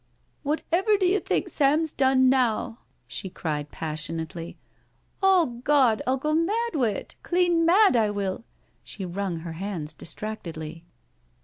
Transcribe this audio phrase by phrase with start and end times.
[0.41, 4.57] "Whatever do yo' think Sam's done now?" she cried passionately."
[5.21, 8.43] Oh Gawd, I'll go mad wi't— clean mad, I will."
[8.83, 10.85] She wrung her hands distractedly.